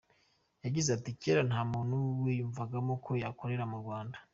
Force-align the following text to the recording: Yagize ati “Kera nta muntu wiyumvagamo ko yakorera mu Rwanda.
Yagize 0.65 0.89
ati 0.97 1.09
“Kera 1.21 1.41
nta 1.49 1.61
muntu 1.71 1.95
wiyumvagamo 2.23 2.93
ko 3.05 3.11
yakorera 3.23 3.63
mu 3.71 3.77
Rwanda. 3.83 4.17